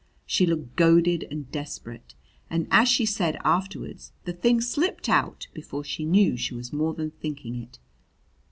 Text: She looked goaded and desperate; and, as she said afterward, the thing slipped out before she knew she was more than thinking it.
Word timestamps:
She 0.25 0.47
looked 0.47 0.75
goaded 0.77 1.27
and 1.29 1.51
desperate; 1.51 2.15
and, 2.49 2.67
as 2.71 2.89
she 2.89 3.05
said 3.05 3.37
afterward, 3.45 3.99
the 4.25 4.33
thing 4.33 4.59
slipped 4.59 5.07
out 5.07 5.47
before 5.53 5.83
she 5.83 6.05
knew 6.05 6.35
she 6.37 6.55
was 6.55 6.73
more 6.73 6.95
than 6.95 7.11
thinking 7.11 7.53
it. 7.55 7.77